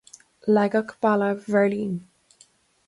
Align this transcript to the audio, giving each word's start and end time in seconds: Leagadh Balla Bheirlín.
Leagadh 0.47 0.97
Balla 0.99 1.29
Bheirlín. 1.45 1.93